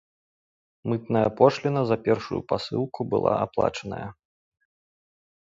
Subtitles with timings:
[0.91, 4.03] Мытная пошліна за першую пасылку была аплачаная.